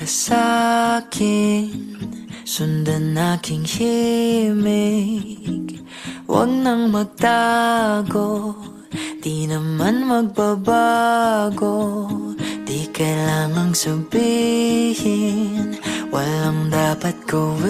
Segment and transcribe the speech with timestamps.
[0.00, 1.68] ka sa'kin
[2.48, 5.76] Sundan aking himig
[6.24, 8.56] Huwag nang magtago
[9.20, 12.08] Di naman magbabago
[12.64, 15.76] Di kailangang sabihin
[16.08, 17.68] Walang dapat gawin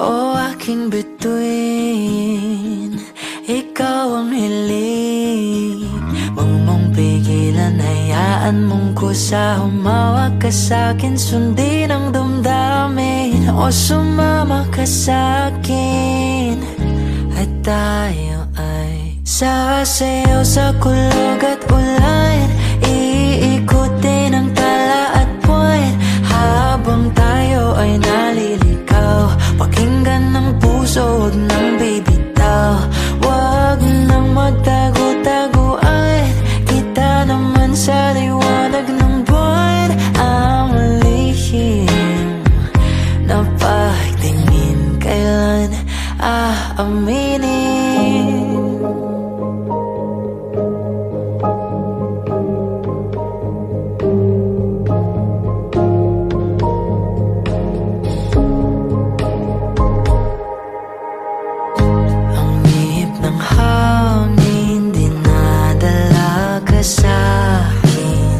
[0.00, 2.96] O aking bituin
[3.44, 3.95] Ikaw
[8.66, 13.46] Hayaan mong kusa Humawak ka sa'kin Sundin ang damdamin.
[13.54, 16.58] O sumama ka sa'kin
[17.38, 22.50] At tayo ay Sasayaw sa kulog at ulan
[46.76, 48.36] aaminin
[62.36, 68.36] Ang ihip ng hangin Dinadala ka sa'kin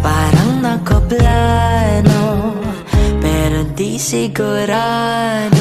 [0.00, 2.56] Parang nakaplano
[3.20, 5.51] Pero di sigurado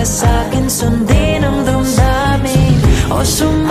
[0.00, 2.74] ka sa'kin, sundin ang damdamin.
[3.12, 3.69] O sumama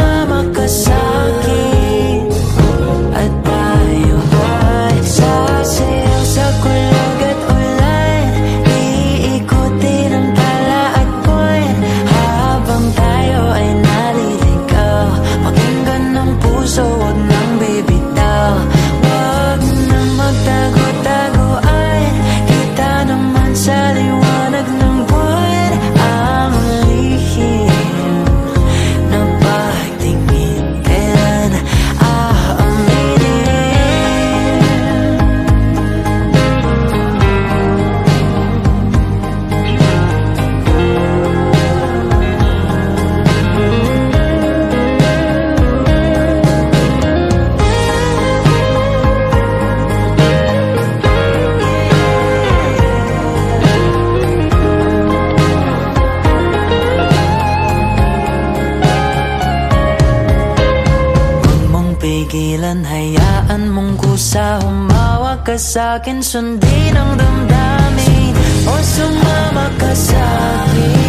[62.29, 64.61] pigilan, hayaan mong kusa.
[64.61, 68.33] Humawak ka sa'kin, sundin ang damdamin.
[68.69, 71.08] O sumama ka sa'kin